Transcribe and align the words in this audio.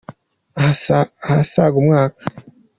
ahasaga 1.29 1.75
umwaka. 1.81 2.21